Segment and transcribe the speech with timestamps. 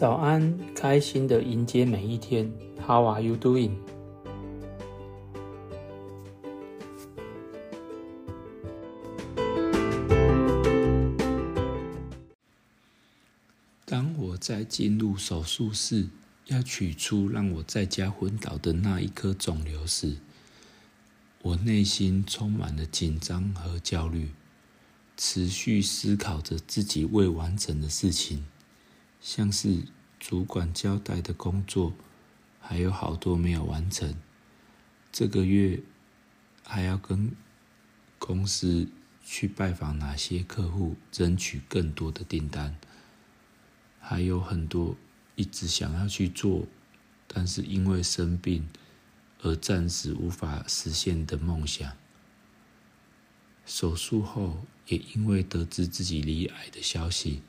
[0.00, 2.50] 早安，开心的迎接每一天。
[2.86, 3.72] How are you doing？
[13.84, 16.08] 当我在进入手术室，
[16.46, 20.16] 要取出让我在家昏倒的那一颗肿瘤时，
[21.42, 24.30] 我内心充满了紧张和焦虑，
[25.18, 28.46] 持续思考着自己未完成的事情。
[29.20, 29.84] 像是
[30.18, 31.92] 主管交代的工作，
[32.58, 34.14] 还有好多没有完成。
[35.12, 35.80] 这个月
[36.64, 37.32] 还要跟
[38.18, 38.88] 公司
[39.24, 42.76] 去拜访哪些客户，争取更多的订单。
[43.98, 44.96] 还有很多
[45.36, 46.66] 一直想要去做，
[47.26, 48.68] 但是因为生病
[49.42, 51.92] 而暂时无法实现的梦想。
[53.66, 57.42] 手术后，也因为得知自己罹癌的消息。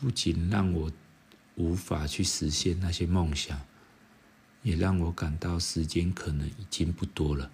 [0.00, 0.92] 不仅让我
[1.56, 3.60] 无法去实现那些梦想，
[4.62, 7.50] 也让我感到时间可能已经不多了，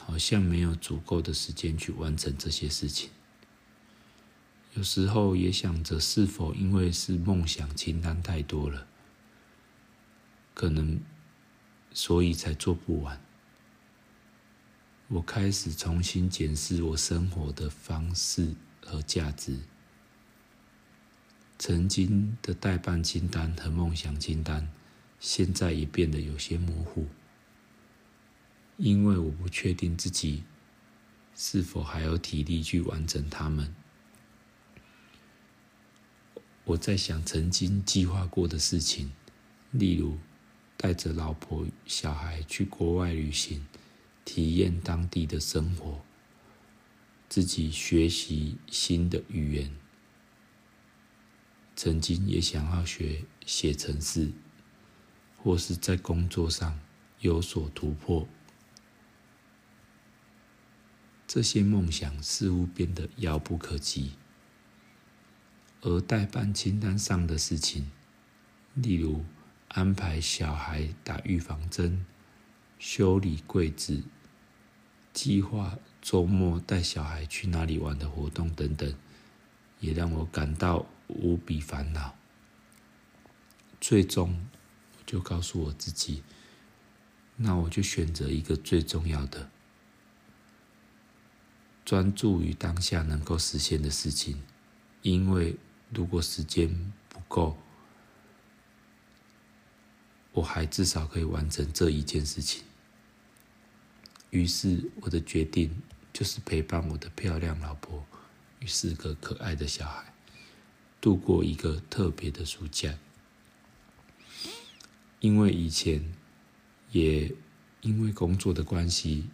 [0.00, 3.10] 好像没有足够的时间去完成这些事情。
[4.74, 8.88] 有时候也想着，是否因为是梦想清单太多了，
[10.52, 11.00] 可能
[11.92, 13.20] 所以才做不完。
[15.06, 19.58] 我开始重新检视我生活的方式和价值。
[21.60, 24.70] 曾经的代办清单和梦想清单，
[25.20, 27.06] 现在也变得有些模糊，
[28.78, 30.44] 因为我不确定自己
[31.36, 33.74] 是否还有体力去完成它们。
[36.64, 39.12] 我在想曾经计划过的事情，
[39.70, 40.16] 例如
[40.78, 43.66] 带着老婆小孩去国外旅行，
[44.24, 46.00] 体验当地的生活，
[47.28, 49.70] 自己学习新的语言。
[51.74, 54.32] 曾经也想要学写程式，
[55.38, 56.78] 或是在工作上
[57.20, 58.28] 有所突破，
[61.26, 64.12] 这些梦想似乎变得遥不可及。
[65.82, 67.90] 而代办清单上的事情，
[68.74, 69.24] 例如
[69.68, 72.04] 安排小孩打预防针、
[72.78, 74.02] 修理柜子、
[75.14, 78.94] 计划周末带小孩去哪里玩的活动等等，
[79.78, 80.84] 也让我感到。
[81.10, 82.16] 无比烦恼，
[83.80, 84.46] 最终
[84.98, 86.22] 我就告诉我自己，
[87.36, 89.50] 那我就选择一个最重要的，
[91.84, 94.42] 专注于当下能够实现的事情。
[95.02, 95.56] 因为
[95.88, 97.56] 如果时间不够，
[100.32, 102.62] 我还至少可以完成这一件事情。
[104.30, 105.82] 于是我的决定
[106.12, 108.06] 就是陪伴我的漂亮老婆
[108.60, 110.12] 与四个可爱的小孩。
[111.00, 112.98] 度过一个特别的暑假，
[115.20, 116.12] 因为以前
[116.90, 117.34] 也
[117.80, 119.30] 因为工作的关系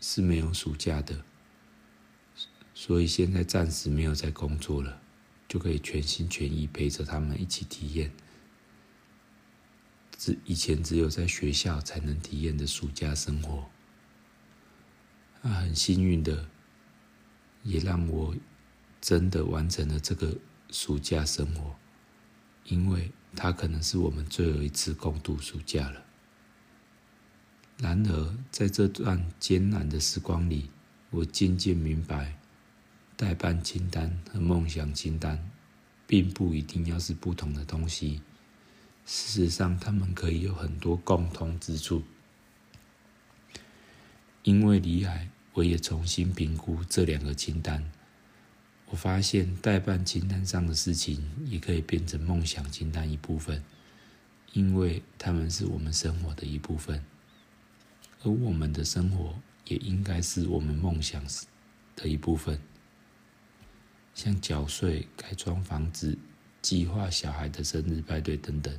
[0.00, 1.22] 是没有暑假的，
[2.74, 5.02] 所以现在暂时没有在工作了，
[5.46, 8.10] 就可以全心全意陪着他们一起体验，
[10.16, 13.68] 只以前只有在学校才能体验的暑假生活。
[15.42, 16.48] 啊，很幸运的，
[17.62, 18.34] 也让我
[19.02, 20.38] 真的完成了这个。
[20.70, 21.76] 暑假生活，
[22.64, 26.02] 因为它可能是我们最后一次共度暑假了。
[27.78, 30.70] 然而，在这段艰难的时光里，
[31.10, 32.38] 我渐渐明白，
[33.16, 35.50] 代办清单和梦想清单，
[36.06, 38.22] 并不一定要是不同的东西。
[39.04, 42.02] 事实上，它们可以有很多共通之处。
[44.42, 47.92] 因为离海，我也重新评估这两个清单。
[48.88, 53.62] 我发现代办清单上的事情也可以变成梦想清单一部分，
[54.52, 57.04] 因为他们是我们生活的一部分，
[58.22, 59.34] 而我们的生活
[59.66, 61.24] 也应该是我们梦想
[61.96, 62.60] 的一部分。
[64.14, 66.16] 像缴税、改装房子、
[66.62, 68.78] 计划小孩的生日派对等等，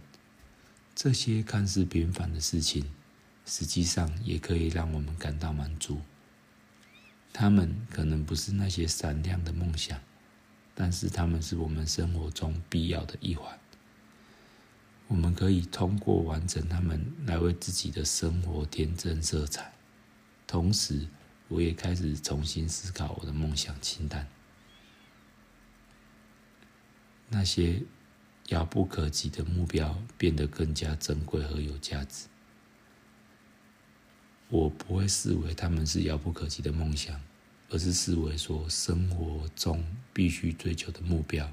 [0.96, 2.90] 这些看似平凡的事情，
[3.46, 6.02] 实际上也可以让我们感到满足。
[7.40, 10.02] 他们可能不是那些闪亮的梦想，
[10.74, 13.60] 但是他们是我们生活中必要的一环。
[15.08, 19.72] 我们可以通过完成他们来为自己的生活添增色彩。
[20.48, 21.08] 同时，
[21.48, 24.28] 我也开始重新思考我的梦想清单，
[27.30, 27.84] 那些
[28.48, 32.26] 遥不可及的目标变得更加珍贵和有价值。
[34.50, 37.22] 我不会视为他们是遥不可及的梦想，
[37.70, 39.84] 而是视为说生活中
[40.14, 41.52] 必须追求的目标。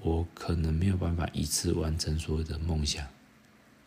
[0.00, 3.06] 我可能没有办法一次完成所有的梦想，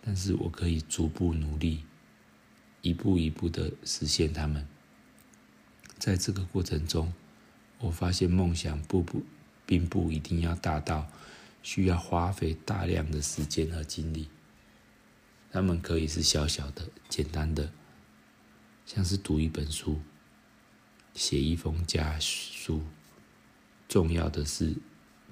[0.02, 1.84] 但是我可以逐步努力，
[2.82, 4.66] 一步一步的实现它们。
[5.98, 7.14] 在这个过程中，
[7.80, 9.24] 我发现梦想不不
[9.66, 11.08] 并不一定要大到
[11.62, 14.30] 需要花费大量的时间和精力，
[15.52, 17.72] 他们可以是小小的、简单的，
[18.86, 20.00] 像是读一本书、
[21.16, 22.84] 写一封家书。
[23.90, 24.76] 重要的是。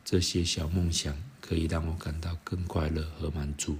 [0.05, 3.77] 这些小梦想可以让我感到更快乐和满足，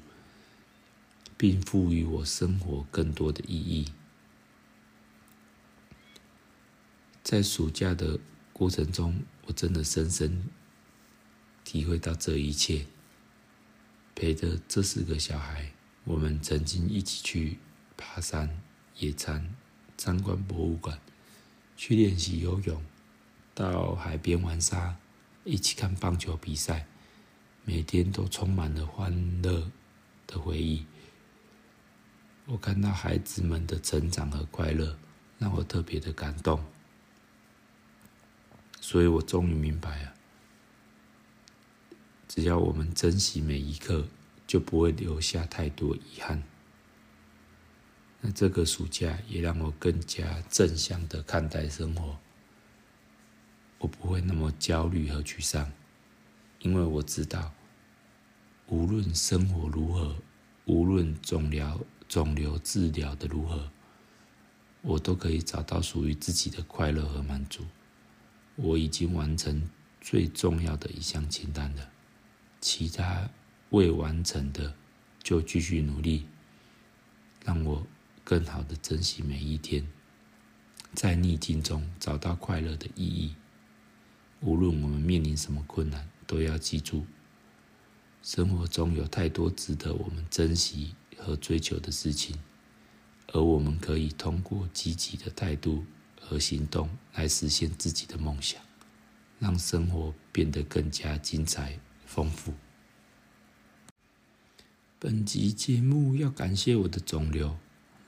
[1.36, 3.92] 并赋予我生活更多的意义。
[7.22, 8.18] 在暑假的
[8.54, 10.48] 过程中，我真的深深
[11.66, 12.86] 体会到这一切。
[14.16, 15.74] 陪着这四个小孩，
[16.06, 17.60] 我们曾经一起去
[17.98, 18.62] 爬山、
[18.98, 19.54] 野餐、
[19.98, 20.98] 参观博物馆、
[21.76, 22.82] 去练习游泳、
[23.54, 24.98] 到海边玩沙。
[25.46, 26.88] 一起看棒球比赛，
[27.66, 29.70] 每天都充满了欢乐
[30.26, 30.86] 的回忆。
[32.46, 34.98] 我看到孩子们的成长和快乐，
[35.40, 36.64] 让我特别的感动。
[38.80, 40.14] 所以我终于明白了，
[42.30, 44.08] 只要我们珍惜每一刻，
[44.48, 46.44] 就不会留下太多遗憾。
[48.26, 52.18] 那这个暑假也让我更加正向的看待生活。
[53.80, 55.70] 我不会那么焦虑和沮丧，
[56.60, 57.54] 因为我知道，
[58.68, 60.16] 无论生活如何，
[60.64, 63.70] 无论肿瘤肿瘤治疗的如何，
[64.82, 67.66] 我都可以找到属于自己的快乐和满足。
[68.56, 69.70] 我已经完成
[70.00, 71.90] 最重要的一项清单了，
[72.62, 73.30] 其他
[73.72, 74.74] 未完成的
[75.22, 76.26] 就继续努力，
[77.44, 77.86] 让我
[78.24, 79.86] 更好的珍惜每一天，
[80.94, 83.36] 在逆境中找到快乐的意义。
[84.42, 87.06] 无论我们面临什么困难，都要记住，
[88.22, 92.38] 生活中有太多值得我们珍惜和追求的事情，
[93.34, 95.86] 而我们可以通过积极的态度
[96.20, 98.62] 和行动来实现自己的梦想，
[99.40, 102.54] 让生活变得更加精彩丰富。
[105.00, 107.58] 本集节目要感谢我的肿瘤，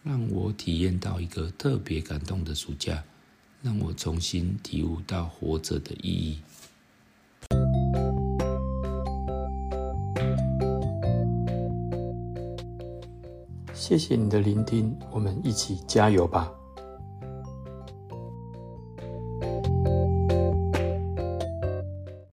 [0.05, 3.03] 让我体验到一个特别感动的暑假。
[3.63, 6.39] 让我重新体悟到活着的意义。
[13.73, 16.51] 谢谢你的聆听，我们一起加油吧。